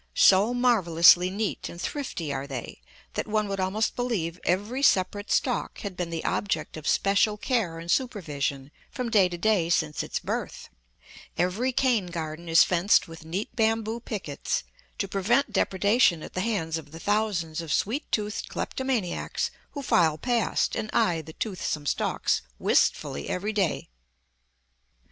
[0.15, 2.81] So marvellously neat and thrifty are they,
[3.13, 7.77] that one would almost believe every separate stalk had been the object of special care
[7.77, 10.69] and supervision from day to day since its birth;
[11.37, 14.63] every cane garden is fenced with neat bamboo pickets,
[14.97, 20.17] to prevent depredation at the hands of the thousands of sweet toothed kleptomaniacs who file
[20.17, 23.87] past and eye the toothsome stalks wistfully every day.